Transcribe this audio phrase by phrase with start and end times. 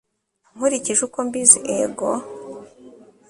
[0.55, 2.09] nkurikije uko mbizi ego